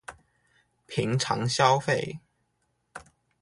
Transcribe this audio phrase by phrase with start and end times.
[0.87, 2.17] 平常消費